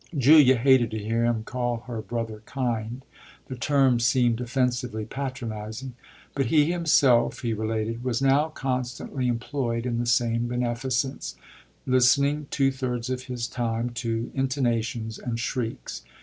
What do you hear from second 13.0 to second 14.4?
of his time to